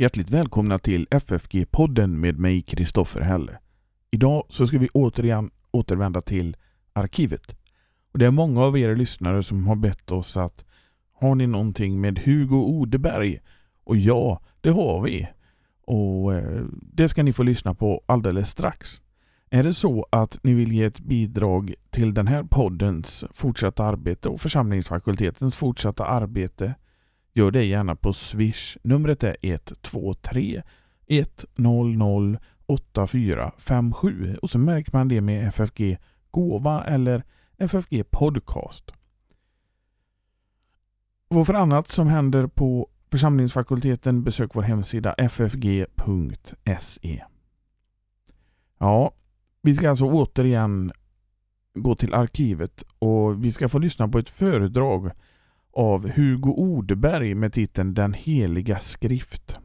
[0.00, 3.58] Hjärtligt välkomna till FFG-podden med mig Kristoffer Helle.
[4.10, 6.56] Idag så ska vi återigen återvända till
[6.92, 7.56] arkivet.
[8.12, 10.64] Och Det är många av er lyssnare som har bett oss att
[11.12, 13.40] har ni någonting med Hugo Odeberg?
[13.84, 15.28] Och ja, det har vi.
[15.86, 19.02] Och eh, Det ska ni få lyssna på alldeles strax.
[19.50, 24.28] Är det så att ni vill ge ett bidrag till den här poddens fortsatta arbete
[24.28, 26.74] och församlingsfakultetens fortsatta arbete
[27.40, 28.76] Gör det gärna på Swish.
[28.82, 30.62] Numret är 123
[31.06, 35.98] 100 8457 och så märker man det med FFG
[36.30, 37.24] Gåva eller
[37.58, 38.92] FFG Podcast.
[41.28, 47.24] Vad för annat som händer på församlingsfakulteten besök vår hemsida ffg.se.
[48.78, 49.12] Ja,
[49.62, 50.92] vi ska alltså återigen
[51.74, 55.10] gå till arkivet och vi ska få lyssna på ett föredrag
[55.72, 59.58] av Hugo Odeberg med titeln Den heliga skrift.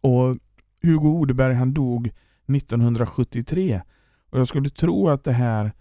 [0.00, 0.36] Och
[0.82, 2.10] Hugo Odeberg han dog
[2.56, 3.82] 1973
[4.30, 5.72] och jag skulle tro att det här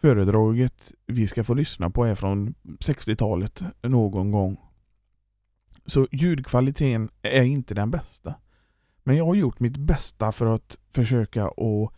[0.00, 4.56] föredraget vi ska få lyssna på är från 60-talet någon gång.
[5.86, 8.34] Så ljudkvaliteten är inte den bästa.
[9.04, 11.92] Men jag har gjort mitt bästa för att försöka att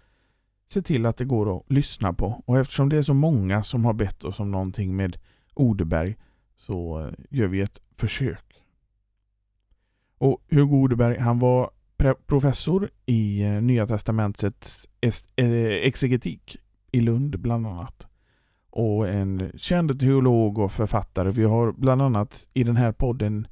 [0.72, 2.42] se till att det går att lyssna på.
[2.46, 5.16] Och eftersom det är så många som har bett oss om någonting med
[5.54, 6.16] Odeberg
[6.66, 8.64] så gör vi ett försök.
[10.18, 11.70] Och Hugo Odeberg han var
[12.26, 14.88] professor i eh, Nya Testamentets
[15.36, 16.56] eh, exegetik
[16.92, 18.06] i Lund bland annat.
[18.70, 21.30] Och en känd teolog och författare.
[21.30, 23.46] Vi har bland annat i den här podden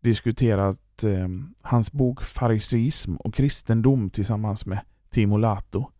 [0.00, 1.28] diskuterat eh,
[1.62, 5.90] hans bok Fariseism och kristendom tillsammans med Timo Lato.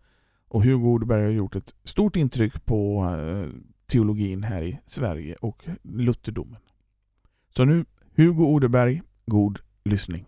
[0.49, 3.49] Och Hugo Odeberg har gjort ett stort intryck på eh,
[3.91, 6.61] teologin här i Sverige och lutherdomen.
[7.57, 7.85] Så nu
[8.17, 10.27] Hugo Odeberg, god lyssning.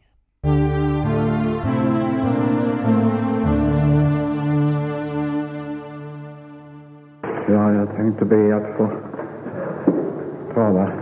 [7.49, 8.91] Ja, jag tänkte be att få
[10.55, 10.93] tala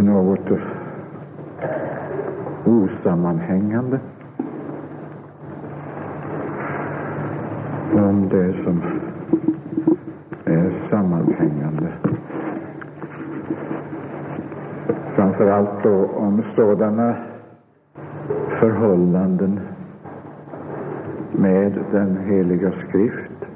[0.00, 0.60] något
[2.66, 4.00] osammanhängande
[7.92, 8.82] om det som
[10.90, 11.92] sammanhängande.
[15.14, 17.14] Framförallt då om sådana
[18.60, 19.60] förhållanden
[21.32, 23.46] med den heliga skrift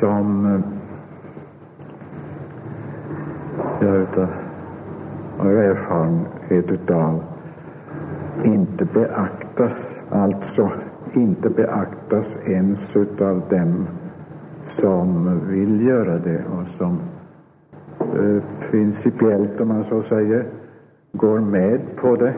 [0.00, 0.60] som eh,
[3.80, 4.28] jag utav,
[5.38, 7.22] av erfarenhet utav
[8.44, 9.76] inte beaktas,
[10.10, 10.70] alltså
[11.12, 13.86] inte beaktas ens utav dem
[14.80, 17.00] som vill göra det och som
[18.00, 20.46] eh, principiellt, om man så säger,
[21.12, 22.34] går med på det.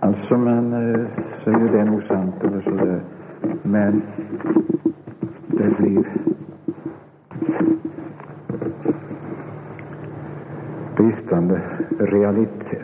[0.00, 1.06] Alltså man eh,
[1.44, 3.00] säger det är nog sant eller sådär,
[3.62, 4.02] men
[5.46, 6.04] det blir
[10.96, 11.60] bristande
[11.98, 12.82] realitet,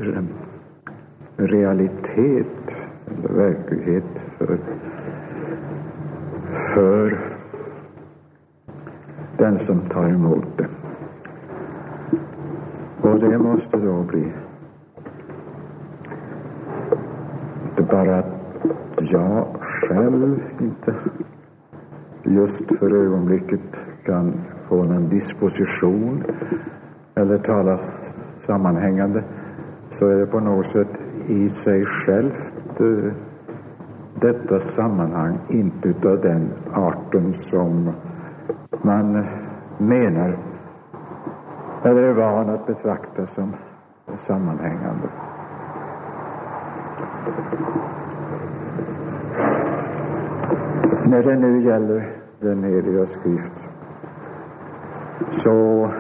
[1.37, 2.47] realitet
[3.07, 4.05] eller verklighet
[6.75, 7.19] för
[9.37, 10.69] den som tar emot det.
[13.01, 14.33] Och det måste då bli
[17.79, 18.27] inte bara att
[18.99, 20.95] jag själv inte
[22.23, 23.61] just för ögonblicket
[24.05, 24.33] kan
[24.69, 26.25] få någon disposition
[27.15, 27.79] eller tala
[28.47, 29.23] sammanhängande
[29.99, 30.89] så är det på något sätt
[31.27, 33.13] i sig självt eh,
[34.21, 37.93] detta sammanhang inte utav den arten som
[38.83, 39.27] man
[39.79, 40.37] menar
[41.83, 43.55] eller är van att betrakta som
[44.27, 45.09] sammanhängande.
[51.05, 53.53] När det nu gäller den heliga skrift
[55.43, 55.91] så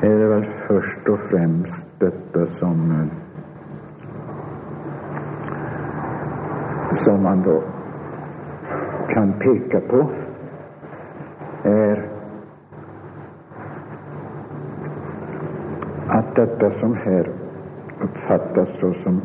[0.00, 3.10] är det väl först och främst detta som
[6.96, 7.62] som man då
[9.14, 10.10] kan peka på
[11.62, 12.08] är
[16.08, 17.30] att detta som här
[18.00, 19.20] uppfattas såsom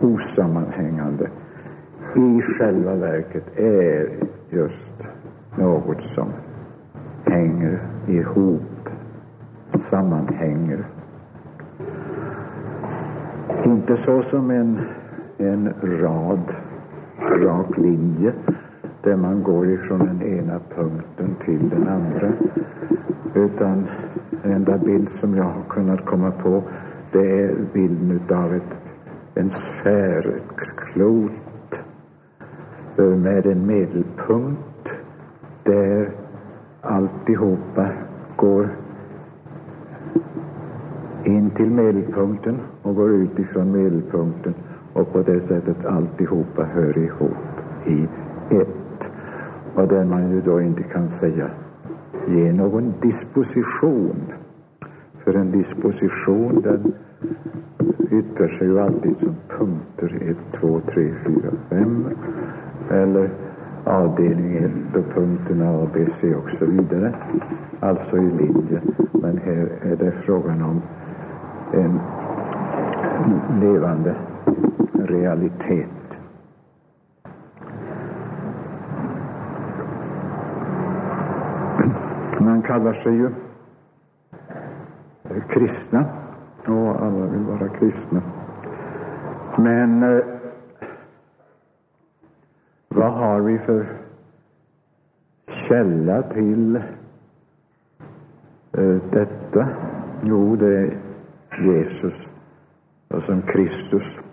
[0.00, 1.30] osammanhängande
[2.16, 4.08] i själva verket är
[4.50, 5.02] just
[5.56, 6.28] något som
[7.24, 8.88] hänger ihop,
[9.90, 10.84] sammanhänger.
[13.64, 14.80] Inte så som en,
[15.38, 16.54] en rad
[17.18, 18.32] rak linje
[19.02, 22.32] där man går ifrån den ena punkten till den andra.
[23.34, 23.86] Utan
[24.42, 26.62] den enda bild som jag har kunnat komma på
[27.12, 28.74] det är bilden av ett,
[29.34, 31.30] en sfär, ett klot
[32.98, 34.88] eh, med en medelpunkt
[35.62, 36.10] där
[36.80, 37.88] alltihopa
[38.36, 38.68] går
[41.24, 44.54] in till medelpunkten och går ut ifrån medelpunkten
[44.96, 47.32] och på det sättet alltihopa hör ihop
[47.86, 48.08] i
[48.50, 48.68] ett.
[49.74, 51.50] Och där man ju då inte kan säga
[52.28, 54.16] ge någon disposition.
[55.24, 56.92] För en disposition den
[58.10, 62.04] yttrar sig ju alltid som punkter 1, 2, 3, 4, 5
[62.90, 63.30] eller
[63.84, 67.14] avdelning 1 och punkterna A, B, C och så vidare.
[67.80, 68.80] Alltså i linje.
[69.12, 70.82] Men här är det frågan om
[71.72, 72.00] en
[73.60, 74.14] levande
[75.16, 75.88] realitet.
[82.40, 83.30] Man kallar sig ju
[85.48, 86.04] kristna
[86.66, 88.22] och alla vill vara kristna.
[89.58, 90.24] Men eh,
[92.88, 93.86] vad har vi för
[95.68, 96.76] källa till
[98.72, 99.68] eh, detta?
[100.22, 100.98] Jo, det är
[101.58, 102.14] Jesus
[103.08, 104.25] och som Kristus.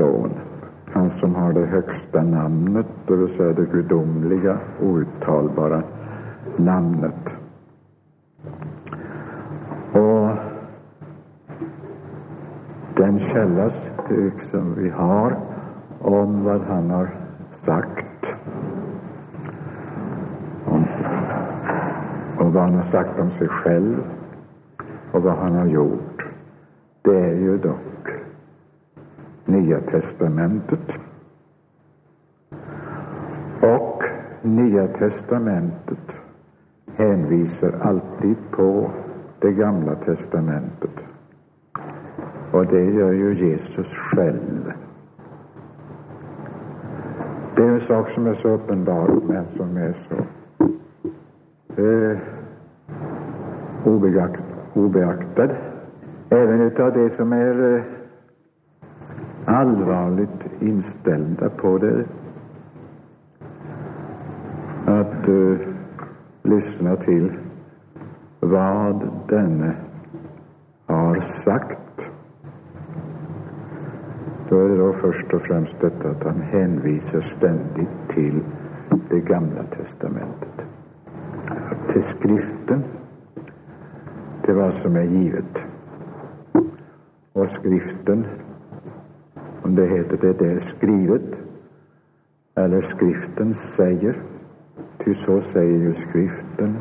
[0.00, 0.30] Son,
[0.92, 5.82] han som har det högsta namnet, det vill säga det gudomliga, outtalbara
[6.56, 7.24] namnet.
[9.92, 10.30] Och
[12.96, 13.70] den källa
[14.50, 15.36] som vi har
[15.98, 17.08] om vad han har
[17.66, 18.24] sagt
[22.38, 23.96] och vad han har sagt om sig själv
[25.12, 26.22] och vad han har gjort,
[27.02, 27.89] det är ju dock
[29.70, 30.88] Nya testamentet.
[33.60, 34.02] Och
[34.42, 36.12] Nya testamentet
[36.96, 38.90] hänvisar alltid på
[39.38, 40.90] det gamla testamentet.
[42.52, 44.72] Och det gör ju Jesus själv.
[47.56, 50.16] Det är en sak som är så uppenbar, men som är så
[51.82, 52.18] eh,
[54.74, 55.50] obeaktad.
[56.30, 57.99] Även utav det som är eh,
[59.50, 62.04] allvarligt inställda på det.
[64.86, 65.58] Att uh,
[66.42, 67.32] lyssna till
[68.40, 69.74] vad denne
[70.86, 71.76] har sagt.
[74.48, 78.40] Då är det då först och främst detta att han hänvisar ständigt till
[79.10, 80.66] det gamla testamentet.
[81.92, 82.84] Till skriften,
[84.42, 85.58] till vad som är givet.
[87.32, 88.26] Och skriften,
[89.70, 91.22] om det heter det, det är skrivet,
[92.54, 94.16] eller skriften säger,
[95.04, 96.76] ty så säger ju skriften.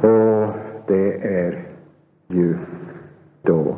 [0.00, 0.54] Och
[0.86, 1.66] det är
[2.28, 2.56] ju
[3.42, 3.76] då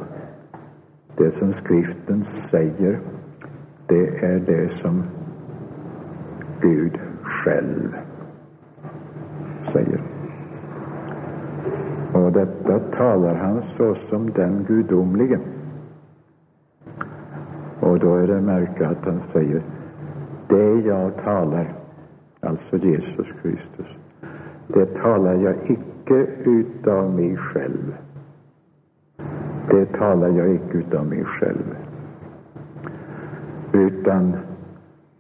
[1.17, 2.99] det som skriften säger,
[3.87, 5.03] det är det som
[6.61, 7.97] Gud själv
[9.73, 10.01] säger.
[12.13, 15.39] Och detta talar han såsom den gudomlige.
[17.81, 19.63] Och då är det märka att han säger,
[20.49, 21.73] det jag talar,
[22.41, 23.87] alltså Jesus Kristus,
[24.67, 27.95] det talar jag icke utav mig själv.
[29.71, 31.77] Det talar jag icke utav mig själv.
[33.73, 34.37] Utan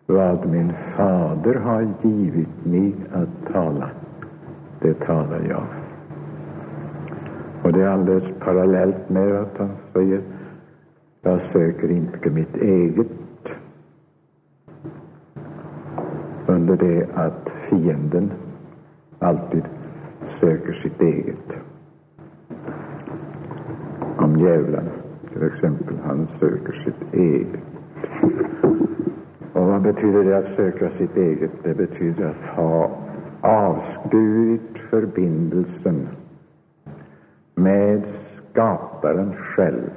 [0.06, 3.90] vad min fader har givit mig att tala,
[4.80, 5.64] det talar jag.
[7.62, 10.22] Och det är alldeles parallellt med att han säger,
[11.22, 13.06] jag söker inte mitt eget,
[16.46, 18.32] under det att fienden
[19.18, 19.62] alltid
[20.40, 21.52] söker sitt eget.
[24.16, 24.88] Om djävulen,
[25.32, 27.60] till exempel, han söker sitt eget.
[29.52, 31.50] Och vad betyder det att söka sitt eget?
[31.62, 32.90] Det betyder att ha
[33.40, 36.08] avskurit förbindelsen
[37.54, 38.02] med
[38.50, 39.90] skaparen själv,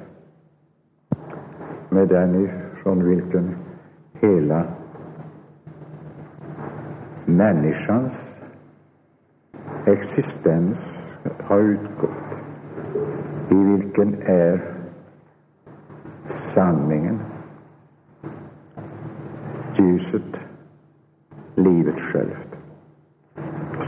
[1.92, 3.56] med den ifrån vilken
[4.14, 4.64] hela
[7.26, 8.14] människans
[9.86, 10.78] existens
[11.44, 12.10] har utgått,
[13.50, 14.62] i vilken är
[16.54, 17.20] sanningen,
[19.78, 20.36] ljuset,
[21.56, 22.56] livet självt.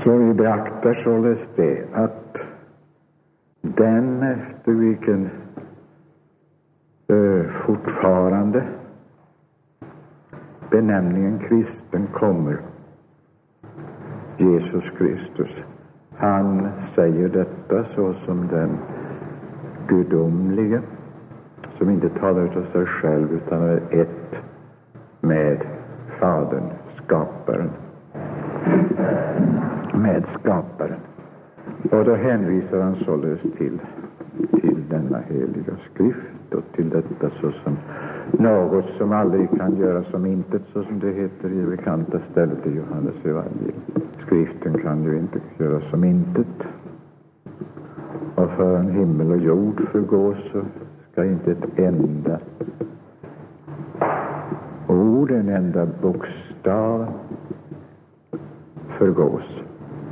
[0.03, 2.37] Så vi beaktar således det, att
[3.61, 5.29] den efter vilken
[8.03, 8.63] fortfarande
[10.71, 12.57] benämningen kristen kommer.
[14.37, 15.49] Jesus Kristus.
[16.15, 18.77] Han säger detta såsom den
[19.87, 20.81] gudomlige,
[21.77, 24.35] som inte talar av sig själv utan är ett
[25.21, 25.61] med
[26.19, 26.69] Fadern,
[27.05, 27.69] skaparen.
[29.93, 30.99] Med skaparen.
[31.91, 33.79] Och då hänvisar han således till,
[34.61, 37.77] till denna heliga skrift och till detta såsom
[38.31, 42.69] något som aldrig kan göras som intet, såsom det heter i det bekanta stället i
[42.69, 43.81] Johannes evangelium.
[44.25, 46.63] Skriften kan ju inte göras som intet.
[48.35, 50.61] Och förrän himmel och jord förgås så
[51.11, 52.39] ska inte ett enda
[54.87, 57.07] ord, en enda bokstav
[58.97, 59.43] förgås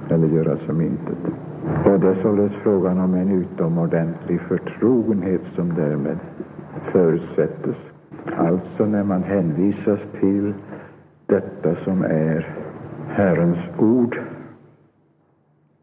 [0.10, 1.18] eller göras som intet.
[1.86, 6.18] Och det är således frågan om en utomordentlig förtrogenhet som därmed
[6.92, 7.76] förutsättes.
[8.38, 10.54] Alltså när man hänvisas till
[11.26, 12.56] detta som är
[13.08, 14.20] Herrens ord,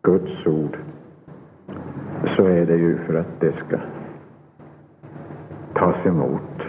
[0.03, 0.79] Guds ord,
[2.37, 3.79] så är det ju för att det ska
[5.75, 6.63] tas emot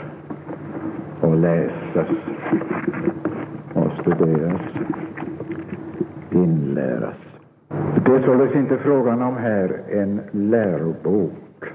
[1.21, 2.09] och läsas
[3.73, 4.61] och studeras,
[6.31, 7.17] inläras.
[8.05, 11.65] Det är således inte frågan om här en lärobok.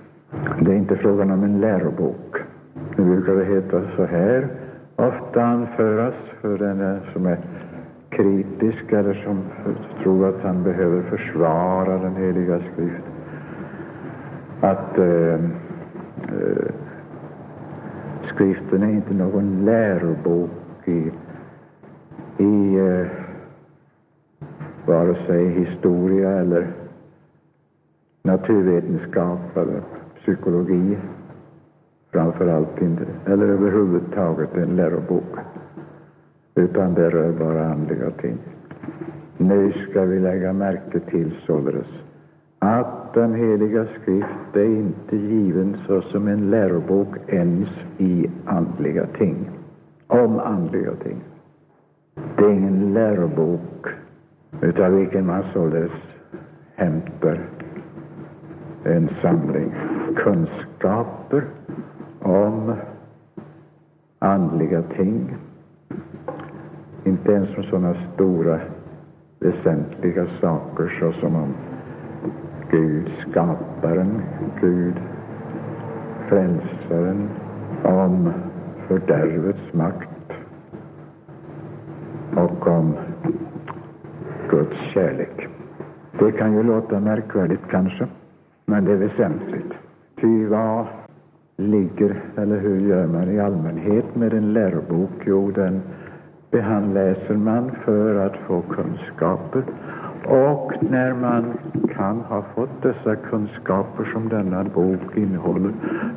[0.60, 2.43] Det är inte frågan om en lärobok.
[2.96, 4.48] Nu brukar det heta så här,
[4.96, 7.38] ofta anföras för den som är
[8.10, 9.42] kritisk eller som
[10.02, 13.12] tror att han behöver försvara den heliga skriften.
[14.60, 16.72] Att eh, eh,
[18.34, 20.50] skriften är inte någon lärobok
[20.84, 21.12] i,
[22.38, 23.06] i eh,
[24.86, 26.66] vare sig historia eller
[28.22, 29.80] naturvetenskap eller
[30.22, 30.98] psykologi.
[32.14, 35.36] Framför allt inte, eller överhuvudtaget en lärobok.
[36.54, 38.38] Utan det rör bara andliga ting.
[39.38, 41.86] Nu ska vi lägga märke till således
[42.58, 47.68] att den heliga skrift är inte given såsom en lärobok ens
[47.98, 49.50] i andliga ting,
[50.06, 51.20] om andliga ting.
[52.36, 53.86] Det är ingen lärobok
[54.60, 55.92] utav vilken man således
[56.74, 57.40] hämtar
[58.84, 59.74] en samling
[60.16, 61.44] kunskaper
[62.24, 62.72] om
[64.18, 65.36] andliga ting.
[67.04, 68.60] Inte ens om sådana stora
[69.38, 71.54] väsentliga saker såsom om
[72.70, 74.22] Gud skaparen,
[74.60, 74.94] Gud
[76.28, 77.28] frälsaren,
[77.82, 78.32] om
[78.88, 80.32] fördärvets makt
[82.36, 82.94] och om
[84.50, 85.48] Guds kärlek.
[86.18, 88.06] Det kan ju låta märkvärdigt kanske,
[88.66, 89.72] men det är väsentligt.
[90.20, 90.86] Ty vad
[91.56, 95.10] ligger, eller hur gör man i allmänhet med en lärobok?
[95.26, 95.82] Jo, den
[96.50, 99.62] behandläser man för att få kunskaper.
[100.26, 101.44] Och när man
[101.96, 105.72] kan ha fått dessa kunskaper som denna bok innehåller,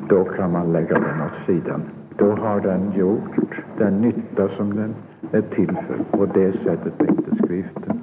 [0.09, 1.81] då kan man lägga den åt sidan.
[2.17, 4.95] Då har den gjort den nytta som den
[5.31, 6.17] är till för.
[6.17, 8.01] På det sättet är inte skriften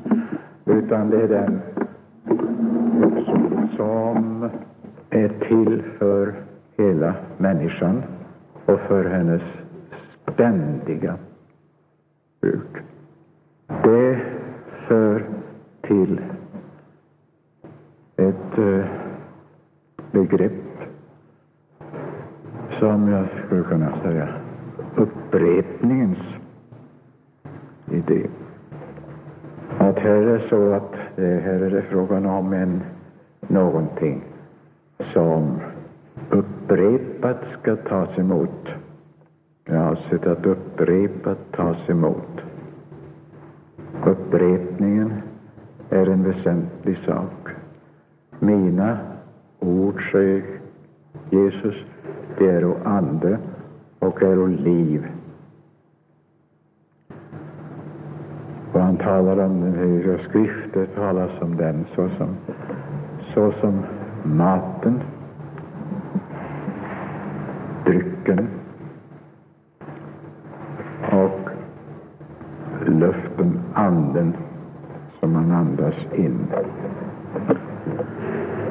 [0.67, 1.61] utan det är den
[3.77, 4.49] som
[5.11, 6.35] är till för
[6.77, 8.03] hela människan
[8.67, 9.43] och för hennes
[10.33, 11.17] ständiga
[12.41, 12.77] bruk.
[13.83, 14.21] Det
[14.89, 15.25] för
[15.83, 16.21] till
[18.17, 18.85] ett eh,
[20.11, 20.53] begrepp
[22.79, 24.29] som jag skulle kunna säga
[24.97, 26.19] upprepningens
[27.91, 28.27] idé
[29.79, 32.83] att här är det så att här är det frågan om en,
[33.41, 34.25] någonting
[35.13, 35.61] som
[36.65, 38.69] upprepat ska tas emot.
[39.65, 42.41] Jag har sett att upprepat tas emot.
[44.07, 45.13] Upprepningen
[45.91, 47.49] är en väsentlig sak.
[48.39, 48.99] Mina
[49.59, 50.45] ord, säger
[51.31, 51.75] Jesus,
[52.39, 53.39] det är och ande
[53.99, 55.07] och är och liv
[58.75, 62.37] Och han talar om den heliga skrift, det talas om den såsom,
[63.35, 63.83] såsom
[64.23, 65.01] maten,
[68.25, 68.49] stycken
[71.13, 71.51] och
[72.87, 74.37] luften, anden,
[75.21, 76.39] som man andas in.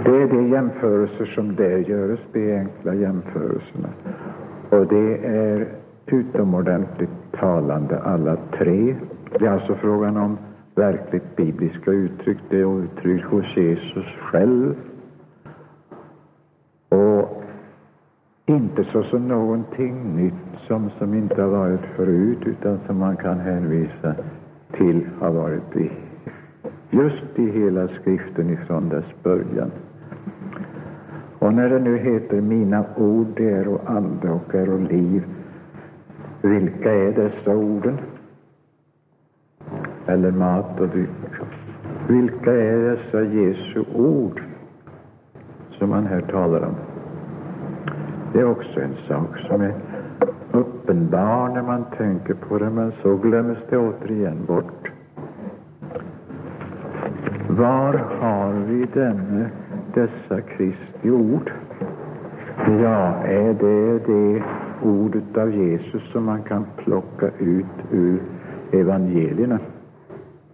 [0.06, 3.90] Det är de jämförelser som där görs, de enkla jämförelserna.
[4.70, 5.68] Och det är
[6.06, 8.96] utomordentligt talande alla tre
[9.40, 10.38] det är alltså frågan om
[10.76, 12.38] verkligt bibliska uttryck.
[12.50, 14.76] Det är uttryck hos Jesus själv.
[18.54, 24.16] Inte såsom någonting nytt som, som inte har varit förut, utan som man kan hänvisa
[24.72, 25.92] till har varit i,
[26.90, 29.72] just i hela skriften ifrån dess början.
[31.40, 35.24] Och när det nu heter mina ord, det är och ande och är och liv,
[36.42, 37.98] vilka är dessa orden?
[40.06, 41.10] Eller mat och dryck.
[42.08, 44.42] Vilka är dessa Jesu ord
[45.72, 46.93] som man här talar om?
[48.34, 49.74] Det är också en sak som är
[50.52, 54.92] uppenbar när man tänker på det, men så glöms det återigen bort.
[57.50, 59.50] Var har vi denne,
[59.94, 61.52] dessa Kristi ord?
[62.68, 64.44] Ja, är det det
[64.84, 68.22] ordet av Jesus som man kan plocka ut ur
[68.72, 69.60] evangelierna?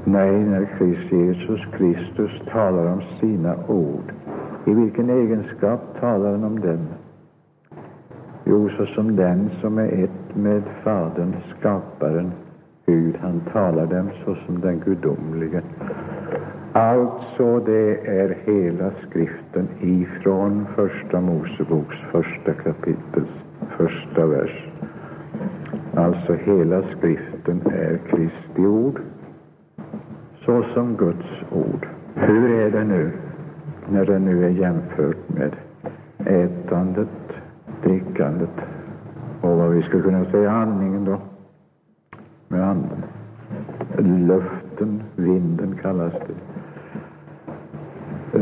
[0.03, 4.13] Nej, när Christ Jesus Kristus talar om sina ord,
[4.65, 6.87] i vilken egenskap talar han om dem?
[8.49, 12.31] Jo, såsom den som är ett med Fadern, skaparen,
[12.85, 13.15] Gud.
[13.21, 15.61] Han talar dem såsom den gudomlige.
[16.73, 23.29] Alltså, det är hela skriften ifrån Första Moseboks första kapitels
[23.77, 24.67] första vers.
[25.93, 28.99] Alltså, hela skriften är Kristi ord,
[30.45, 31.87] såsom Guds ord.
[32.15, 33.11] Hur är det nu,
[33.91, 35.55] när det nu är jämfört med
[36.25, 37.28] ätandet,
[37.83, 38.49] drickandet
[39.41, 41.17] och vad vi skulle kunna säga andningen då,
[42.47, 43.03] med anden.
[44.27, 46.33] Luften, vinden kallas det.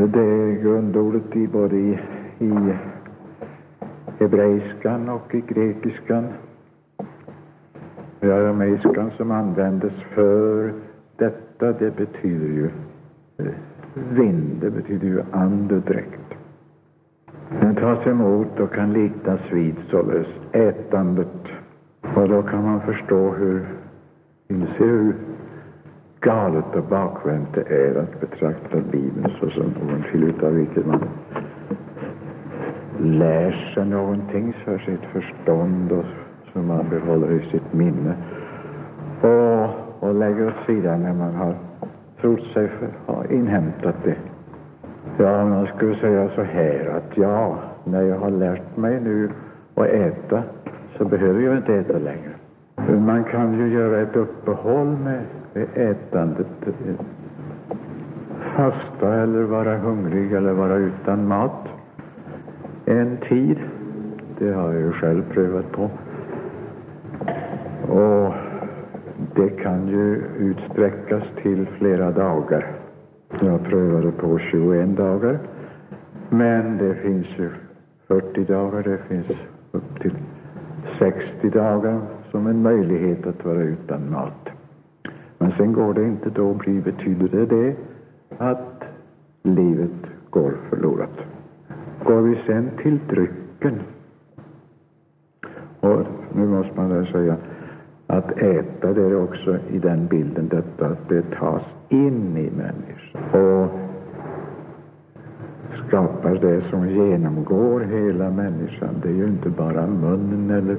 [0.06, 1.98] Det är grundordet i både i,
[2.38, 2.52] i
[4.18, 6.26] hebreiskan och i grekiskan.
[8.20, 10.72] I arameiskan som användes för
[11.16, 12.70] detta, det betyder ju
[13.38, 13.54] eh,
[14.10, 16.17] vind, det betyder ju andedräkt.
[17.50, 21.42] Den tas emot och kan liknas vid således ätandet.
[22.14, 23.66] Och då kan man förstå hur,
[24.48, 25.14] inse hur
[26.20, 31.08] galet och bakvänt det är att betrakta Bibeln såsom någonting utav vilket man
[32.98, 36.04] lär sig någonting för sitt förstånd och
[36.52, 38.14] som man behåller i sitt minne
[39.20, 41.54] och, och lägger åt sidan när man har
[42.20, 44.16] trott sig för, ha inhämtat det.
[45.18, 49.30] Ja, man skulle säga så här att ja, när jag har lärt mig nu
[49.74, 50.42] att äta
[50.98, 52.30] så behöver jag inte äta längre.
[53.06, 55.22] Man kan ju göra ett uppehåll med
[55.74, 56.46] ätandet.
[56.66, 56.94] Eh,
[58.56, 61.68] fasta eller vara hungrig eller vara utan mat
[62.84, 63.58] en tid.
[64.38, 65.90] Det har jag ju själv prövat på.
[67.92, 68.34] Och
[69.34, 72.77] det kan ju utsträckas till flera dagar.
[73.40, 75.38] Jag prövade på 21 dagar.
[76.30, 77.50] Men det finns ju
[78.06, 79.38] 40 dagar, det finns
[79.72, 80.14] upp till
[80.98, 84.48] 60 dagar som en möjlighet att vara utan mat.
[85.38, 87.76] Men sen går det inte, då blir, betyder det det
[88.38, 88.84] att
[89.42, 91.18] livet går förlorat.
[92.04, 93.80] Går vi sen till drycken,
[95.80, 97.36] och nu måste man väl säga
[98.06, 102.97] att äta, det är också i den bilden detta att det tas in i människan
[103.32, 103.68] och
[105.88, 108.94] skapar det som genomgår hela människan.
[109.02, 110.76] Det är ju inte bara munnen eller,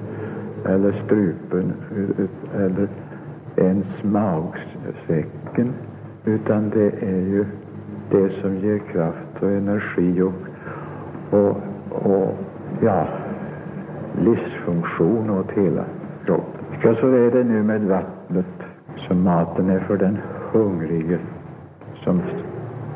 [0.66, 1.74] eller strupen
[2.56, 2.88] eller
[3.56, 5.74] ens magsäcken,
[6.26, 7.46] utan det är ju
[8.12, 10.34] det som ger kraft och energi och,
[11.40, 11.58] och,
[11.92, 12.38] och
[12.82, 13.08] ja,
[14.22, 15.84] livsfunktion åt hela
[16.26, 16.66] kroppen.
[16.84, 18.46] Ja, så är det nu med vattnet,
[19.08, 20.18] som maten är för den
[20.52, 21.20] hungrige,
[22.04, 22.22] som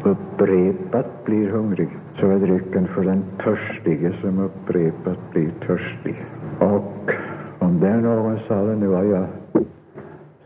[0.03, 1.89] upprepat blir hungrig,
[2.19, 6.25] så är drycken för den törstige som upprepat blir törstig.
[6.59, 7.11] Och
[7.59, 9.27] om det är någon sa det, nu har jag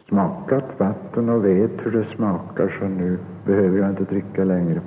[0.09, 4.81] smakat vatten och vet hur det smakar, så nu behöver jag inte dricka längre.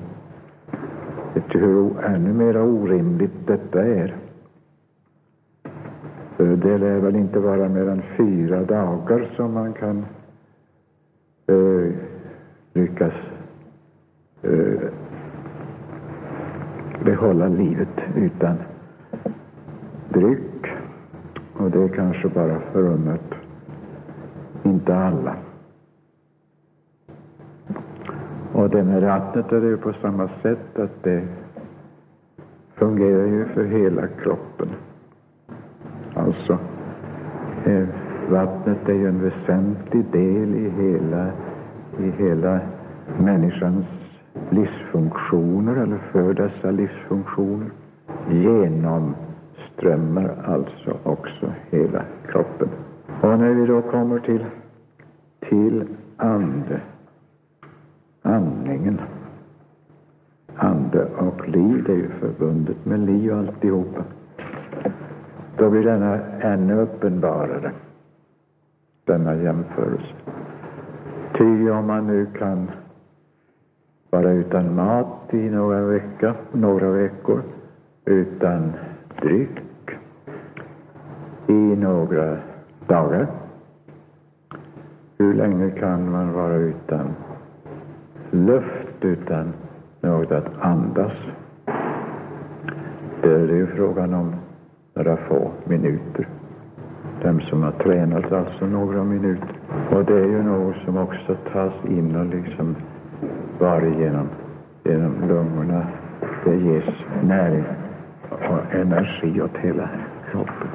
[1.34, 4.16] Vet du hur ännu mer orimligt detta är?
[6.36, 10.04] Det lär väl inte vara mer än fyra dagar som man kan
[11.46, 11.92] eh,
[12.72, 13.12] lyckas
[14.42, 14.90] eh,
[17.04, 18.56] behålla livet utan
[20.08, 20.66] dryck.
[21.56, 23.34] Och det är kanske bara förunnat
[24.62, 25.36] inte alla.
[28.52, 31.22] Och det med vattnet är det ju på samma sätt att det
[32.74, 34.68] fungerar ju för hela kroppen.
[36.14, 36.58] Alltså,
[37.64, 37.88] eh,
[38.30, 41.30] vattnet är ju en väsentlig del i hela,
[41.98, 42.60] i hela
[43.18, 43.99] människans
[44.50, 47.70] livsfunktioner, eller för dessa livsfunktioner.
[48.30, 52.68] genomströmmar alltså också hela kroppen.
[53.20, 54.44] Och när vi då kommer till,
[55.48, 55.84] till
[56.16, 56.80] ande,
[58.22, 59.00] andningen,
[60.56, 64.04] ande och liv, det är ju förbundet med liv alltihopa,
[65.56, 67.72] då blir denna ännu uppenbarare,
[69.04, 70.14] denna jämförelse.
[71.38, 72.70] Ty om man nu kan
[74.10, 77.42] vara utan mat i några, vecka, några veckor,
[78.04, 78.72] utan
[79.22, 79.60] dryck
[81.46, 82.36] i några
[82.86, 83.26] dagar.
[85.18, 87.14] Hur länge kan man vara utan
[88.30, 89.52] luft, utan
[90.00, 91.12] något att andas?
[93.22, 94.34] Det är ju frågan om
[94.94, 96.28] några få minuter.
[97.22, 99.58] Dem som har tränat alltså några minuter.
[99.90, 102.76] Och det är ju något som också tas in och liksom
[103.60, 104.28] bara genom,
[104.84, 105.86] genom lungorna.
[106.44, 106.84] Det ges
[107.22, 107.64] näring
[108.30, 109.88] och energi åt hela
[110.30, 110.68] kroppen.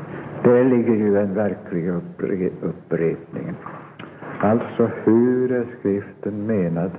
[0.44, 3.56] Där ligger ju den verkliga uppre upprepningen.
[4.40, 6.92] Alltså, hur är skriften menad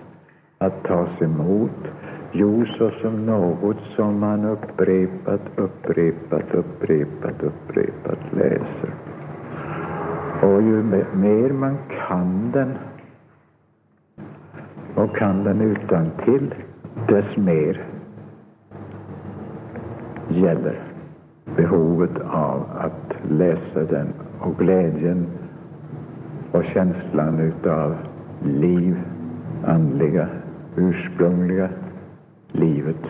[0.59, 1.88] att tas emot?
[2.33, 8.90] Jo, såsom något som man upprepat, upprepat, upprepat, upprepat läser.
[10.42, 11.77] Och ju mer man
[12.09, 12.75] kan den
[14.96, 16.54] och kan den utan till,
[17.09, 17.85] dess mer
[20.28, 20.80] gäller
[21.56, 25.26] behovet av att läsa den och glädjen
[26.52, 27.96] och känslan utav
[28.44, 28.96] liv,
[29.64, 30.28] andliga,
[30.76, 31.68] ursprungliga
[32.52, 33.02] livet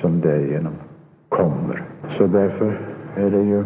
[0.00, 0.72] som därigenom
[1.28, 1.82] kommer.
[2.18, 2.78] Så därför
[3.16, 3.64] är det ju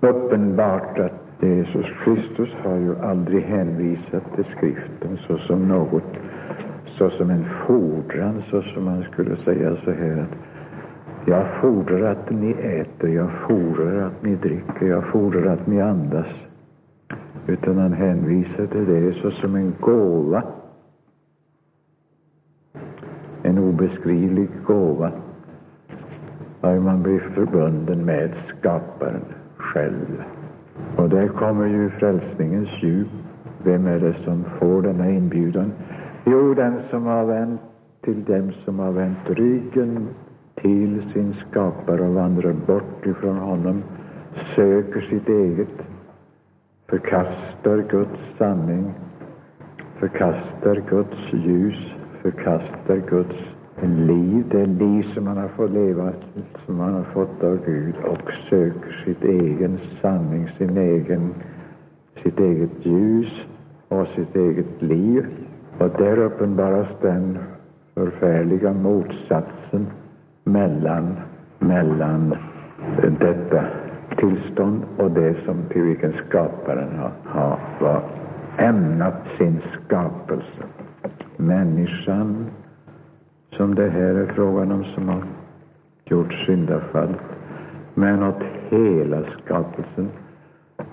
[0.00, 6.16] uppenbart att Jesus Kristus har ju aldrig hänvisat till skriften såsom något,
[7.00, 10.38] såsom en fordran, såsom man skulle säga så här att
[11.26, 16.26] jag fordrar att ni äter, jag fordrar att ni dricker, jag fordrar att ni andas.
[17.46, 20.42] Utan han hänvisar till det såsom en gåva.
[23.42, 25.12] En obeskrivlig gåva.
[26.60, 29.24] Där man blir förbunden med skaparen
[29.56, 30.22] själv.
[30.96, 33.08] Och där kommer ju frälsningens djup.
[33.64, 35.72] Vem är det som får denna inbjudan?
[36.24, 37.60] Jo, den som har vänt
[38.00, 40.08] till dem som har vänt ryggen
[40.54, 43.82] till sin skapare och vandrar bort ifrån honom,
[44.56, 45.82] söker sitt eget,
[46.88, 48.94] förkastar Guds sanning,
[49.98, 53.36] förkastar Guds ljus, förkastar Guds
[53.82, 56.12] liv, det liv som man har fått leva,
[56.66, 61.34] som man har fått av Gud och söker sitt egen sanning, sin egen,
[62.22, 63.40] sitt eget ljus
[63.88, 65.26] och sitt eget liv.
[65.80, 67.38] Och där uppenbaras den
[67.94, 69.86] förfärliga motsatsen
[70.44, 71.16] mellan,
[71.58, 72.36] mellan
[73.20, 73.64] detta
[74.16, 78.02] tillstånd och det som till vilken skaparen har, har var
[78.56, 80.62] ämnat sin skapelse.
[81.36, 82.46] Människan,
[83.56, 85.22] som det här är frågan om, som har
[86.04, 87.14] gjort syndafall,
[87.94, 90.08] men åt hela skapelsen.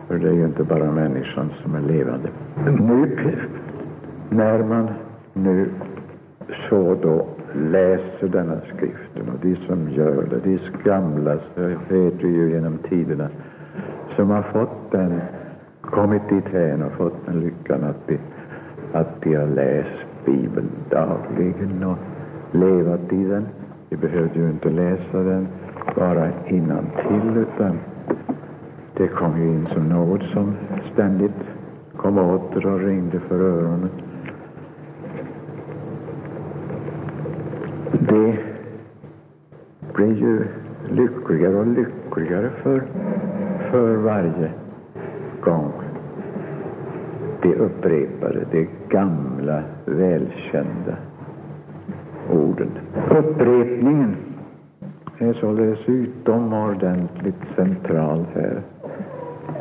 [0.07, 2.29] För det är ju inte bara människan som är levande.
[2.65, 3.17] Nu,
[4.29, 4.89] när man
[5.33, 5.69] nu
[6.69, 12.27] så då läser denna skriften och de som gör det, de gamla, så vet vi
[12.27, 13.29] ju genom tiderna,
[14.15, 15.21] som har fått den,
[15.81, 18.19] kommit dithän och fått den lyckan att de,
[18.93, 21.97] att de har läst Bibeln dagligen och
[22.51, 23.45] levat i den.
[23.89, 25.47] De behövde ju inte läsa den
[25.95, 27.79] bara till utan
[28.97, 30.55] det kom ju in som något som
[30.93, 31.43] ständigt
[31.97, 33.89] kom åter och ringde för öronen.
[38.17, 38.37] Det
[39.93, 40.45] blir ju
[40.89, 42.83] lyckligare och lyckligare för,
[43.71, 44.51] för varje
[45.41, 45.71] gång
[47.41, 50.97] de upprepade, de gamla välkända
[52.31, 52.69] orden.
[53.09, 54.15] Upprepningen
[55.17, 58.61] är således utomordentligt central här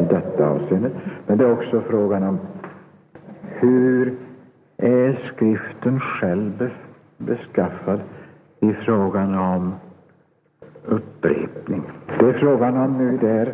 [0.00, 0.90] i detta avseende.
[1.26, 2.38] Men det är också frågan om
[3.42, 4.14] hur
[4.76, 6.70] är skriften själv
[7.18, 8.00] beskaffad
[8.70, 9.74] i frågan om
[10.84, 11.82] upprepning.
[12.18, 13.52] Det är frågan om nu det är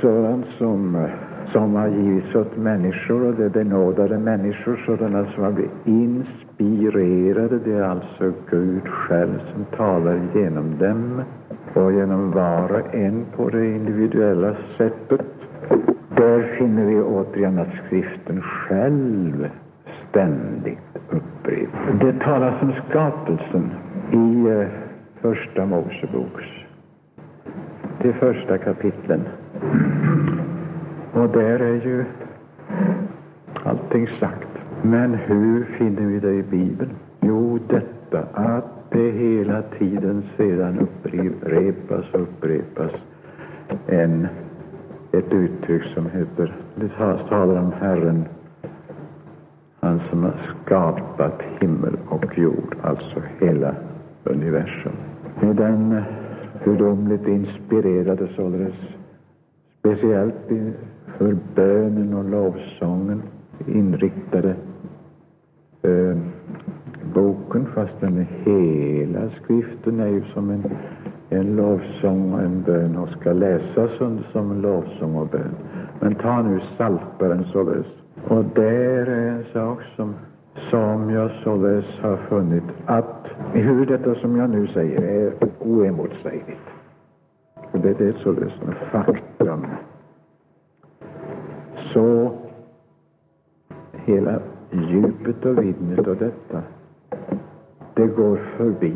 [0.00, 1.08] sådant som,
[1.52, 7.58] som har givits åt människor och det är benådade människor, sådana som har blivit inspirerade.
[7.58, 11.22] Det är alltså Gud själv som talar genom dem
[11.74, 15.26] och genom var och en på det individuella sättet.
[16.16, 19.48] Där finner vi återigen att skriften själv
[20.10, 20.78] ständigt
[21.10, 21.92] upprepar.
[22.00, 23.70] Det talas om skapelsen
[24.12, 24.68] i eh,
[25.20, 26.44] Första Moseboks
[28.04, 29.20] de första kapitlen.
[31.12, 32.04] Och där är ju
[33.64, 34.48] allting sagt.
[34.82, 36.90] Men hur finner vi det i Bibeln?
[37.20, 42.92] Jo, detta att det hela tiden sedan upprepas och upprepas
[43.86, 44.28] en,
[45.12, 46.88] ett uttryck som heter, det
[47.28, 48.24] talar om Herren,
[49.80, 53.74] han som har skapat himmel och jord, alltså hela
[54.24, 54.92] universum.
[55.40, 56.02] Med den
[56.64, 58.74] gudomligt inspirerade således,
[59.78, 60.34] speciellt
[61.18, 63.22] för bönen och lovsången
[63.66, 64.54] inriktade
[65.82, 66.16] eh,
[67.14, 70.64] boken, fast den hela skriften är ju som en,
[71.30, 73.90] en lovsång och en bön och ska läsas
[74.32, 75.54] som en lovsång och bön.
[76.00, 77.86] Men ta nu Psaltaren således.
[78.28, 80.14] Och där är en sak som,
[80.70, 83.13] som jag således har funnit att
[83.60, 86.60] hur detta som jag nu säger är oemotsägligt.
[87.72, 89.66] Det är således en faktum.
[91.92, 92.30] Så
[93.94, 94.40] hela
[94.70, 96.62] djupet och vidden av detta,
[97.94, 98.94] det går förbi.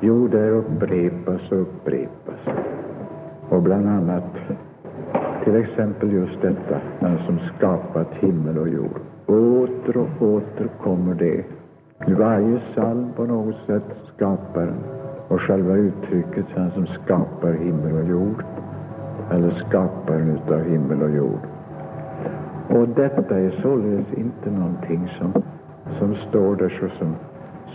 [0.00, 2.40] Jo, det upprepas och upprepas.
[3.48, 4.36] Och bland annat
[5.44, 9.00] till exempel just detta, den som skapat himmel och jord.
[9.26, 11.44] Åter och åter kommer det.
[12.06, 13.82] I varje psalm på något sätt
[14.16, 14.72] skapar
[15.28, 18.44] och själva uttrycket sen som skapar himmel och jord
[19.30, 21.40] eller skaparen utav himmel och jord.
[22.68, 25.42] Och detta är således inte någonting som,
[25.98, 27.14] som står där såsom,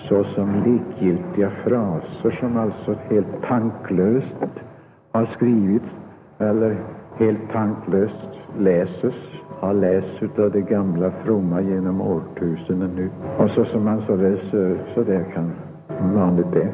[0.09, 4.35] såsom likgiltiga fraser som alltså helt tanklöst
[5.11, 5.89] har skrivits
[6.37, 6.77] eller
[7.17, 9.15] helt tanklöst läses,
[9.59, 13.09] har lästs av de gamla fromma genom årtusenden nu.
[13.37, 14.49] Och så som man således,
[14.95, 15.51] så där kan
[16.13, 16.69] vanligt det,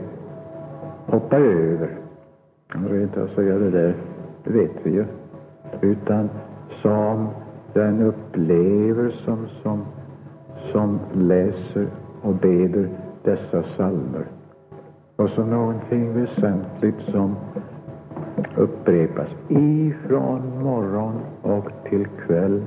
[1.06, 1.90] hoppa över.
[2.90, 3.96] Rent av säga det där,
[4.44, 5.06] det vet vi ju.
[5.82, 6.30] Utan
[6.82, 7.28] som
[7.74, 9.86] den upplever som, som,
[10.72, 11.88] som läser
[12.22, 12.90] och beder
[13.24, 14.26] dessa psalmer.
[15.16, 17.36] Och så någonting väsentligt som
[18.56, 22.62] upprepas ifrån morgon och till kväll,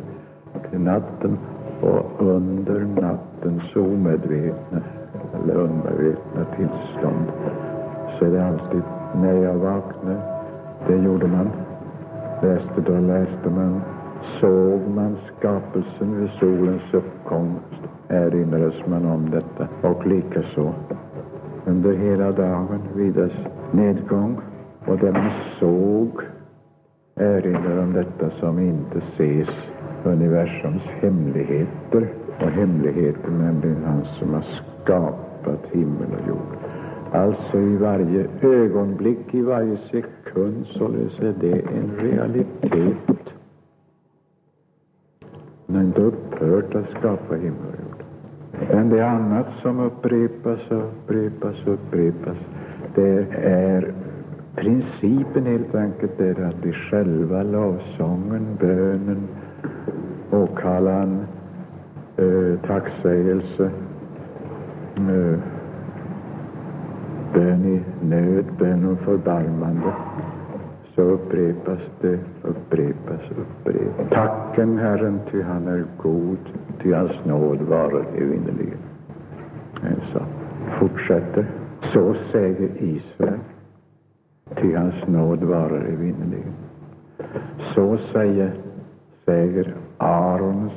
[0.70, 1.38] till natten
[1.80, 4.80] och under nattens omedvetna
[5.34, 7.26] eller undervetna tillstånd.
[8.18, 8.82] Så är det alltid
[9.14, 10.20] när jag vaknar,
[10.86, 11.50] det gjorde man,
[12.42, 13.80] läste då läste man,
[14.40, 19.88] såg man skapelsen vid solens uppkomst, erinrades man om detta.
[19.88, 20.74] Och likaså
[21.66, 23.32] under hela dagen vid dess
[23.70, 24.36] nedgång
[24.86, 26.20] och det man såg
[27.16, 29.48] erinrar om detta som inte ses,
[30.04, 32.08] universums hemligheter
[32.40, 34.44] och hemligheten nämligen han som har
[34.82, 36.56] skapat himmel och jord.
[37.12, 43.32] Alltså i varje ögonblick, i varje sekund, således är det en realitet.
[45.66, 48.02] Han har inte upphört att skapa himmel och jord.
[48.72, 52.36] Men det är annat som upprepas och upprepas och upprepas.
[52.94, 53.94] Det är
[54.56, 59.28] principen helt enkelt är att i själva lovsången, bönen,
[60.30, 61.26] åkallan,
[62.16, 63.70] eh, tacksägelse,
[64.96, 65.38] eh,
[67.34, 69.92] bön i nöd, bön om förbarmande,
[70.94, 74.10] så upprepas det, upprepas, upprepas.
[74.10, 76.38] Tacken Herren, ty han är god,
[76.82, 78.78] ty hans nåd varar evinnerligen.
[79.82, 80.20] Eh, så
[80.78, 81.46] fortsätter.
[81.92, 83.38] Så säger Israel,
[84.54, 86.52] ty hans nåd varar evinnerligen.
[87.74, 88.52] Så säger,
[89.24, 90.72] säger Arons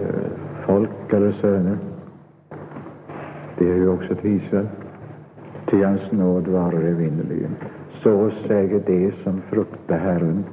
[0.00, 0.32] eh,
[0.66, 1.78] folk eller söner.
[3.58, 4.68] Det är ju också till Israel.
[5.70, 7.56] Ty hans nåd varar evinnerligen.
[8.02, 10.44] Så säger de som fruktar Herren,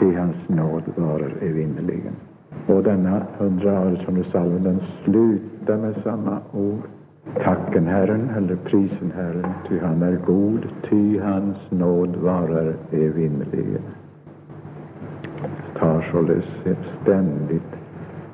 [0.00, 2.16] ty hans nåd varar evinnerligen.
[2.66, 6.82] Och denna hundraartonde psalm, den slutar med samma ord.
[7.44, 13.82] Tacken Herren, eller prisen Herren, ty han är god, ty hans nåd varar evinnerligen.
[15.78, 16.44] Tar således
[17.02, 17.76] ständigt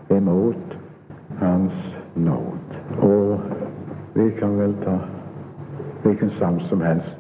[0.09, 0.77] emot
[1.39, 1.73] hans
[2.15, 2.59] nåd.
[3.01, 3.41] Och
[4.15, 4.99] vi kan väl ta
[6.03, 7.17] vilken psalm som helst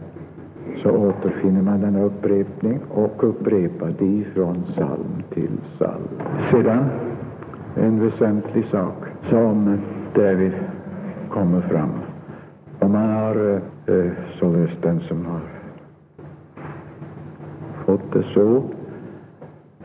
[0.82, 6.08] så återfinner man denna upprepning och upprepad ifrån psalm till psalm.
[6.50, 6.84] Sedan
[7.76, 8.96] en väsentlig sak
[9.30, 9.78] som
[10.14, 10.52] därvid
[11.32, 11.90] kommer fram.
[12.80, 13.62] Om man har eh,
[13.94, 15.40] eh, således den som har
[17.86, 18.62] fått det så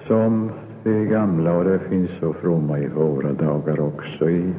[0.08, 0.52] som
[0.84, 4.54] det gamla och det finns så fromma i våra dagar också i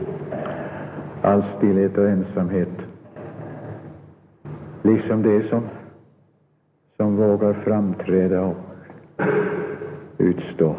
[1.22, 2.79] all stillhet och ensamhet.
[4.83, 5.48] Liksom det
[6.96, 8.57] som vågar framträda och
[10.18, 10.74] utstå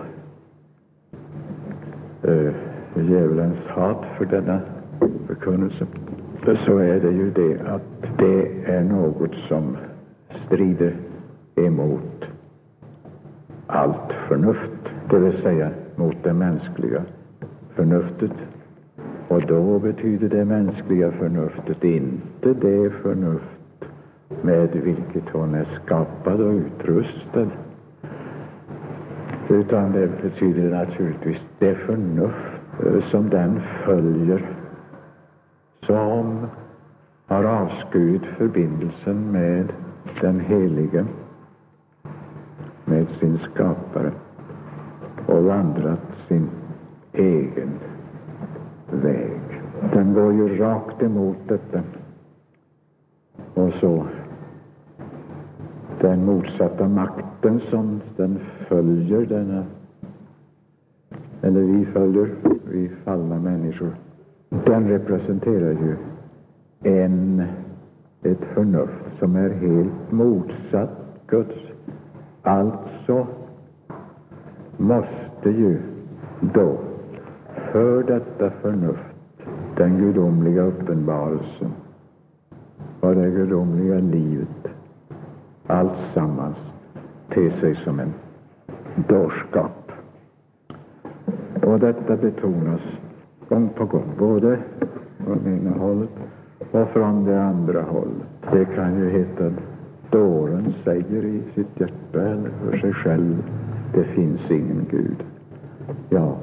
[2.24, 2.54] eh,
[2.95, 4.60] djävulens hat för denna
[5.27, 5.85] förkunnelse,
[6.65, 9.77] så är det ju det att det är något som
[10.45, 10.95] strider
[11.55, 12.25] emot
[13.67, 17.01] allt förnuft, det vill säga mot det mänskliga
[17.75, 18.31] förnuftet.
[19.27, 23.85] Och då betyder det mänskliga förnuftet inte det förnuft
[24.41, 27.47] med vilket hon är skapad och utrustad,
[29.49, 32.35] utan det betyder naturligtvis det förnuft
[32.85, 34.59] eh, som den följer
[35.89, 36.47] som
[37.28, 39.73] har avskurit förbindelsen med
[40.21, 41.06] den Helige,
[42.86, 44.12] med sin skapare
[45.25, 46.49] och vandrat sin
[47.13, 47.69] egen
[48.91, 49.62] väg.
[49.93, 51.82] Den går ju rakt emot detta.
[53.54, 54.06] Och så
[56.02, 59.65] den motsatta makten som den följer, denna,
[61.41, 62.30] eller vi följer,
[62.71, 63.95] vi fallna människor,
[64.49, 65.95] den representerar ju
[66.83, 67.43] en,
[68.23, 70.89] ett förnuft som är helt motsatt
[71.27, 71.55] Guds.
[72.41, 73.27] Alltså
[74.77, 75.81] måste ju
[76.53, 76.77] då
[77.71, 78.99] för detta förnuft
[79.77, 81.71] den gudomliga uppenbarelsen
[82.99, 84.67] och det gudomliga livet
[85.67, 86.57] alltsammans
[87.33, 88.13] te sig som en
[89.07, 89.91] dårskap.
[91.63, 92.81] Och detta betonas
[93.49, 94.59] gång på gång, både
[95.17, 96.09] från ena hållet
[96.71, 98.27] och från det andra hållet.
[98.51, 99.51] Det kan ju heta
[100.12, 103.43] dåren säger i sitt hjärta eller för sig själv,
[103.93, 105.23] det finns ingen Gud.
[106.09, 106.35] Ja,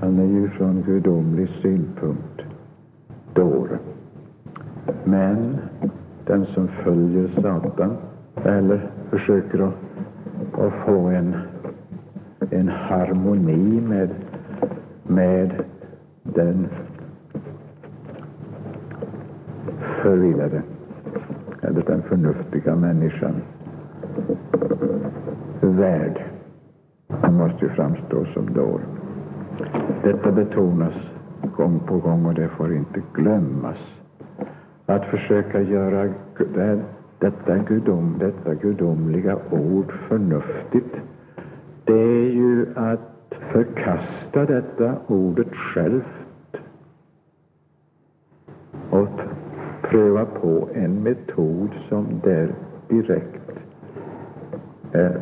[0.00, 2.42] han är ju från gudomlig synpunkt
[3.34, 3.78] dåre.
[5.04, 5.56] Men
[6.26, 7.96] den som följer Satan
[8.44, 9.74] eller försöker att,
[10.58, 11.36] att få en,
[12.50, 14.10] en harmoni med,
[15.02, 15.52] med
[16.36, 16.68] den
[20.02, 20.62] förvillade
[21.60, 23.34] eller den förnuftiga människan
[25.60, 26.24] värd.
[27.08, 28.82] Han måste ju framstå som dåre.
[30.02, 30.94] Detta betonas
[31.56, 33.78] gång på gång och det får inte glömmas.
[34.86, 36.08] Att försöka göra
[36.54, 36.80] det,
[37.18, 40.96] detta, gudom, detta gudomliga ord förnuftigt,
[41.84, 46.02] det är ju att förkasta detta ordet själv
[48.96, 49.20] och
[49.82, 52.54] pröva på en metod som där
[52.88, 53.50] direkt
[54.92, 55.20] är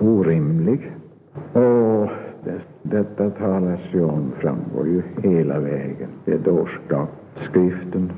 [0.00, 0.92] orimlig.
[1.52, 2.08] Och
[2.44, 6.08] det, detta talas ju om, framgår ju hela vägen.
[6.24, 7.08] Det är dårskap.
[7.50, 8.12] Skriftens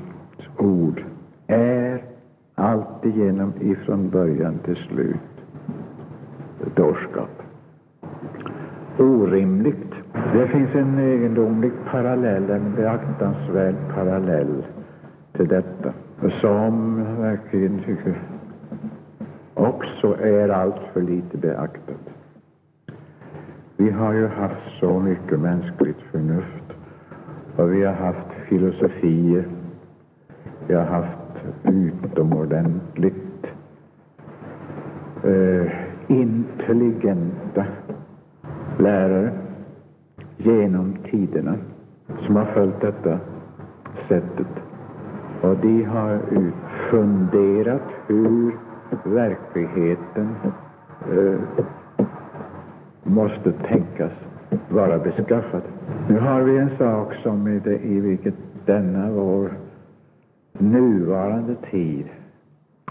[0.57, 1.03] ord
[1.47, 2.03] är
[2.55, 5.17] alltigenom ifrån början till slut
[6.75, 7.41] dårskap.
[8.97, 9.92] Orimligt.
[10.13, 14.63] Det finns en egendomlig parallell, en beaktansvärd parallell
[15.33, 15.93] till detta,
[16.41, 18.21] som verkligen tycker
[19.53, 22.09] också är alltför lite beaktat.
[23.77, 26.73] Vi har ju haft så mycket mänskligt förnuft
[27.55, 29.47] och vi har haft filosofier.
[30.67, 31.17] Vi har haft
[31.63, 33.45] utomordentligt
[35.23, 35.71] eh,
[36.07, 37.65] intelligenta
[38.79, 39.42] lärare
[40.43, 41.55] genom tiderna
[42.25, 43.19] som har följt detta
[44.07, 44.47] sättet.
[45.41, 46.19] Och de har
[46.89, 48.55] funderat hur
[49.03, 50.35] verkligheten
[51.11, 51.39] eh,
[53.03, 54.11] måste tänkas
[54.69, 55.61] vara beskaffad.
[56.09, 59.51] Nu har vi en sak som i, det, i vilket denna vår
[60.57, 62.05] nuvarande tid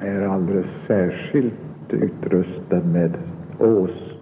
[0.01, 1.55] är alldeles särskilt
[1.89, 3.17] utrustad med
[3.59, 4.19] ås,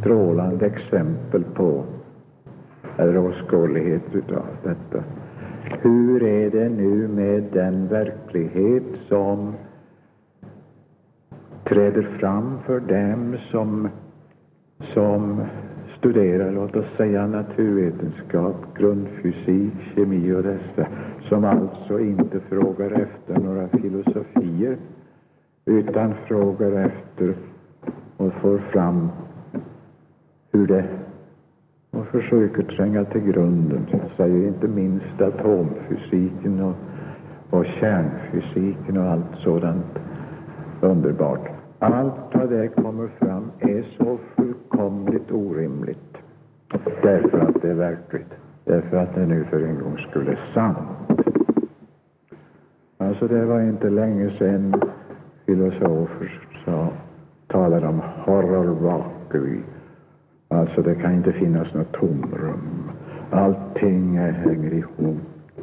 [0.00, 1.84] strålande exempel på
[2.98, 5.04] eller åskådlighet utav detta.
[5.82, 9.54] Hur är det nu med den verklighet som
[11.64, 13.88] träder fram för dem som
[14.94, 15.40] som
[15.98, 20.86] studerar, låt oss säga naturvetenskap, grundfysik, kemi och dessa,
[21.28, 24.76] som alltså inte frågar efter några filosofier,
[25.64, 27.34] utan frågar efter
[28.16, 29.08] och får fram
[30.52, 30.84] hur det
[32.12, 33.86] försöker tränga till grunden.
[34.16, 36.74] Säger inte minst atomfysiken och,
[37.50, 39.98] och kärnfysiken och allt sådant
[40.80, 41.48] underbart.
[41.78, 46.16] Allt vad det kommer fram är så fullkomligt orimligt.
[47.02, 48.34] Därför att det är verkligt.
[48.64, 51.22] Därför att det nu för en gång skulle sant.
[52.98, 54.82] Alltså det var inte länge sedan
[55.46, 56.88] filosofer sa,
[57.46, 59.60] talade om horror vacui.
[60.52, 62.90] Alltså det kan inte finnas något tomrum.
[63.30, 65.16] Allting hänger ihop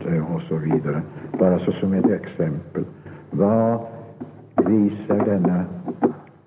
[0.08, 1.02] eh, och så vidare.
[1.40, 2.84] Bara så som ett exempel.
[3.32, 3.80] Vad
[4.66, 5.66] visar denna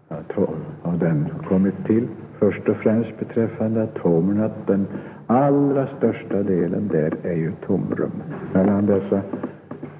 [0.08, 0.54] atom?
[0.82, 2.08] Har den kommit till?
[2.38, 4.86] Först och främst beträffande atomen att den
[5.26, 8.12] allra största delen där är ju tomrum.
[8.54, 9.20] Mellan dessa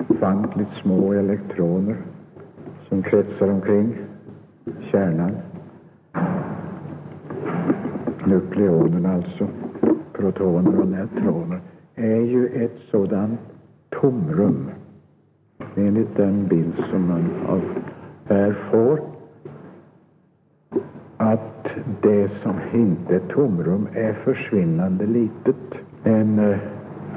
[0.09, 1.97] ofantligt små elektroner
[2.89, 3.95] som kretsar omkring
[4.91, 5.31] kärnan.
[8.27, 9.49] Nukleonerna alltså,
[10.13, 11.61] protoner och neutroner,
[11.95, 13.41] är ju ett sådant
[13.91, 14.71] tomrum
[15.77, 17.61] enligt den bild som man av
[18.29, 19.01] här får
[21.17, 21.69] att
[22.03, 25.57] det som inte är tomrum är försvinnande litet.
[26.03, 26.59] En eh,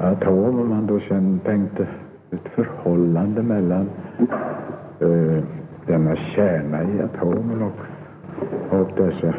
[0.00, 1.86] atom, om man då sen tänkte
[2.30, 3.88] ett förhållande mellan
[5.00, 5.44] eh,
[5.86, 9.34] denna kärna i atomen och, och dessa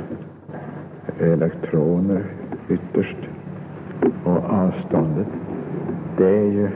[1.20, 2.24] elektroner
[2.70, 3.18] ytterst
[4.24, 5.28] och avståndet.
[6.18, 6.70] Det är ju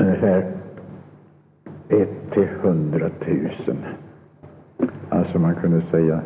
[0.00, 0.46] ungefär
[1.88, 3.76] ett till hundratusen.
[5.08, 6.20] Alltså man kunde säga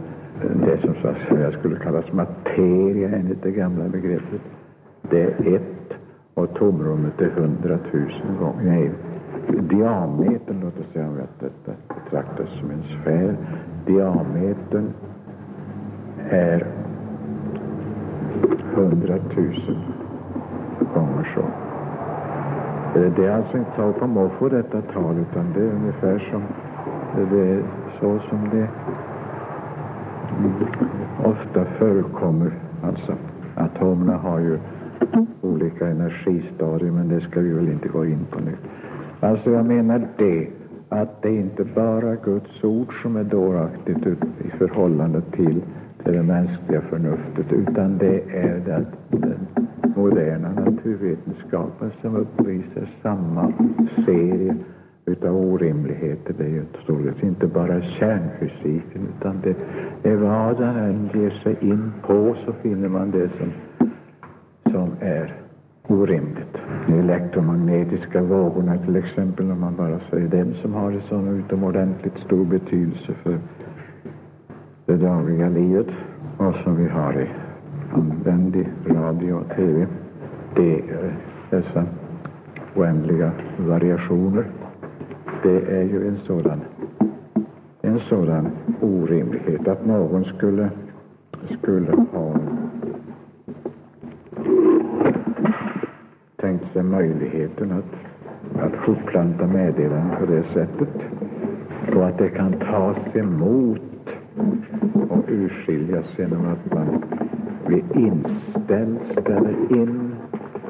[0.66, 0.80] det
[1.28, 4.40] som jag skulle kallas materia enligt det gamla begreppet.
[5.10, 5.94] Det är ett
[6.34, 8.64] och tomrummet är hundratusen gånger.
[8.64, 8.90] Nej,
[9.60, 13.36] diametern, låt oss säga att detta betraktas som en sfär.
[13.86, 14.90] Diametern
[16.30, 16.66] är
[18.74, 19.76] hundratusen
[20.94, 21.40] gånger så.
[22.98, 26.42] Eh, det är alltså inte tal på måfå detta tal, utan det är ungefär som
[27.22, 27.62] eh, det är
[28.00, 28.68] så som det
[31.24, 32.52] ofta förekommer.
[32.82, 33.14] Alltså,
[33.56, 34.58] atomerna har ju
[35.40, 38.56] olika energistadier, men det ska vi väl inte gå in på nu.
[39.20, 40.48] Alltså, jag menar det,
[40.88, 44.06] att det är inte bara Guds ord som är dåraktigt
[44.44, 45.62] i förhållande till,
[46.04, 49.46] till det mänskliga förnuftet, utan det är den, den
[49.96, 53.52] moderna naturvetenskapen som uppvisar samma
[54.06, 54.56] serie
[55.06, 56.34] utav orimligheter.
[56.38, 59.56] Det är ju således inte bara kärnfysiken, utan det
[60.10, 63.52] är vad den än ger sig in på så finner man det som,
[64.72, 65.34] som är
[65.86, 66.56] orimligt.
[66.86, 72.18] De elektromagnetiska vågorna till exempel, om man bara säger den som har en sån utomordentligt
[72.26, 73.38] stor betydelse för
[74.86, 75.86] det dagliga livet
[76.36, 77.28] och som vi har i
[77.92, 79.86] använd radio och TV.
[80.56, 81.14] Det är
[81.50, 81.84] dessa
[82.74, 84.44] oändliga variationer
[85.42, 86.60] det är ju en sådan,
[87.82, 88.48] en sådan
[88.80, 90.70] orimlighet att någon skulle,
[91.58, 92.34] skulle ha
[96.36, 97.94] tänkt sig möjligheten att,
[98.62, 100.88] att fortplanta meddelanden på det sättet
[101.96, 103.91] och att det kan tas emot
[105.08, 107.04] och urskiljas genom att man
[107.66, 110.14] blir inställd, ställer in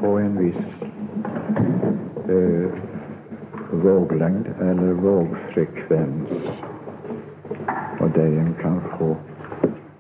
[0.01, 0.83] på en viss
[2.29, 2.71] eh,
[3.73, 6.29] våglängd eller vågfrekvens
[8.01, 9.17] och därigenom kan få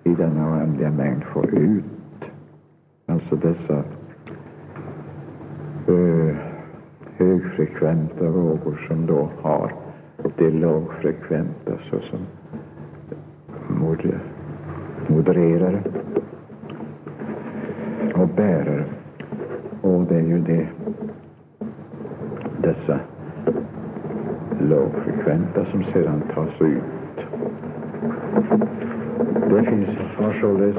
[0.04, 1.84] i denna oändliga mängd få ut.
[3.06, 3.84] Alltså dessa
[5.88, 6.36] eh,
[7.16, 9.72] högfrekventa vågor som då har
[10.36, 12.26] det lågfrekventa såsom
[15.08, 15.82] modererare
[18.14, 18.84] och bärare.
[19.80, 20.66] Och det är ju det
[22.62, 23.00] dessa
[24.60, 26.82] lågfrekventa som sedan tas ut.
[29.50, 30.76] Det finns har således,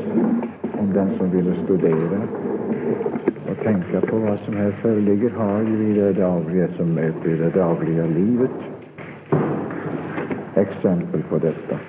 [0.79, 2.21] om den som vill studera
[3.49, 7.37] och tänka på vad som här föreligger, har ju i det dagliga som möter i
[7.37, 8.51] det dagliga livet
[10.55, 11.79] exempel på detta.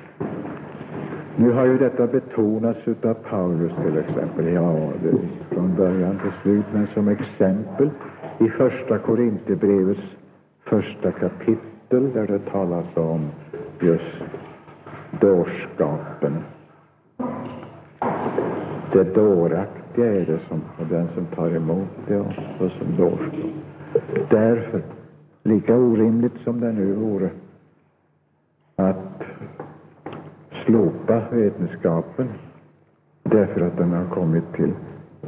[1.37, 5.19] Nu har ju detta betonats av Paulus till exempel, ja, det,
[5.55, 7.91] från början till slut, men som exempel
[8.39, 10.01] i första Korinthierbrevets
[10.65, 13.31] första kapitel där det talas om
[13.81, 14.25] just
[15.21, 16.35] dårskapen.
[18.93, 22.27] Det dåraktiga är det som, och den som tar emot det och,
[22.61, 23.51] och som dårskap.
[24.31, 24.83] Därför,
[25.43, 27.31] lika orimligt som det nu vore
[28.77, 29.14] att
[30.65, 32.29] slopa vetenskapen
[33.23, 34.73] därför att den har kommit till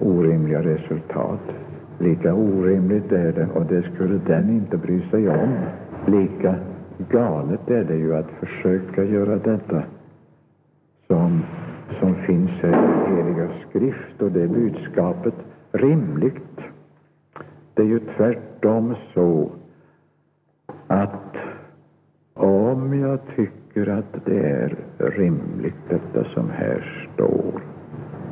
[0.01, 1.41] orimliga resultat.
[1.99, 5.55] Lika orimligt är det, och det skulle den inte bry sig om.
[6.07, 6.55] Lika
[7.11, 9.83] galet är det ju att försöka göra detta
[11.07, 11.43] som,
[12.01, 15.35] som finns här i heliga skrift och det budskapet
[15.73, 16.61] rimligt.
[17.75, 19.51] Det är ju tvärtom så
[20.87, 21.37] att
[22.35, 27.63] om jag tycker tycker att det är rimligt detta som här står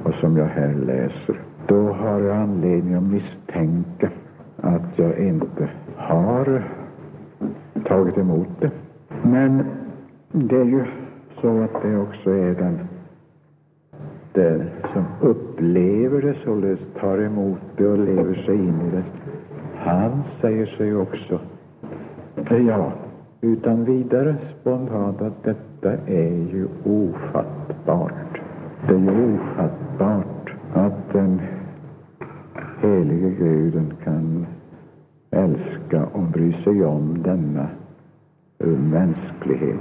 [0.04, 4.10] och som jag här läser, då har jag anledning att misstänka
[4.56, 6.62] att jag inte har
[7.84, 8.70] tagit emot det.
[9.22, 9.64] Men
[10.32, 10.84] det är ju
[11.40, 12.78] så att det också är den,
[14.32, 19.04] den som upplever det, således tar emot det och lever sig in i det.
[19.76, 21.40] Han säger sig också,
[22.68, 22.92] ja,
[23.44, 28.40] utan vidare spontant att detta är ju ofattbart.
[28.88, 31.40] Det är ju ofattbart att den
[32.82, 34.46] helige Guden kan
[35.30, 37.68] älska och bry sig om denna
[38.92, 39.80] mänsklighet.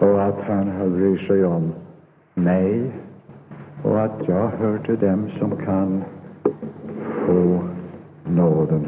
[0.00, 1.72] Och att han har bryr sig om
[2.34, 2.92] mig
[3.82, 6.02] och att jag hör till dem som kan
[7.26, 7.60] få
[8.24, 8.86] nåden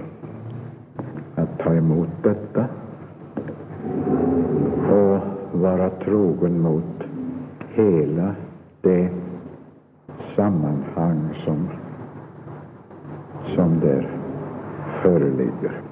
[1.34, 2.66] att ta emot detta
[5.60, 7.02] vara trogen mot
[7.74, 8.34] hela
[8.82, 9.10] det
[10.36, 11.68] sammanhang som,
[13.54, 14.10] som där
[15.02, 15.82] föreligger.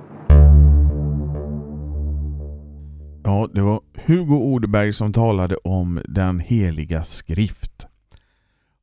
[3.24, 7.86] Ja, det var Hugo Odeberg som talade om den heliga skrift.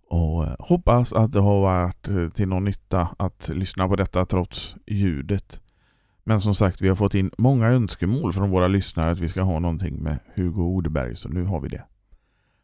[0.10, 4.26] Och eh, hoppas att det har varit eh, till någon nytta att lyssna på detta
[4.26, 5.62] trots ljudet.
[6.28, 9.42] Men som sagt, vi har fått in många önskemål från våra lyssnare att vi ska
[9.42, 11.84] ha någonting med Hugo Odeberg, så nu har vi det.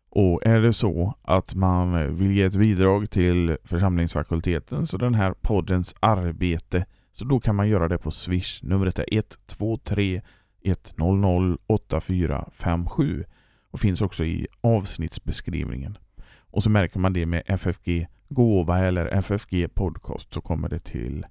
[0.09, 5.34] Och är det så att man vill ge ett bidrag till församlingsfakulteten så den här
[5.41, 8.64] poddens arbete så då kan man göra det på Swish.
[8.64, 10.22] Numret är 123
[10.64, 13.26] 100 8457
[13.72, 15.97] och finns också i avsnittsbeskrivningen.
[16.39, 21.26] Och så märker man det med FFG Gåva eller FFG Podcast så kommer det till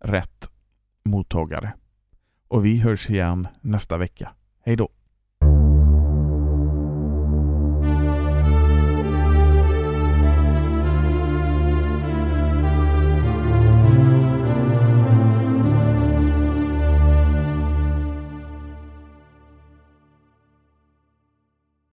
[0.00, 0.50] rätt
[1.10, 1.72] mottagare.
[2.48, 4.32] Och vi hörs igen nästa vecka.
[4.64, 4.88] Hej då!